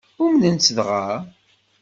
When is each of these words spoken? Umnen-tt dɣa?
Umnen-tt 0.23 0.73
dɣa? 0.77 1.05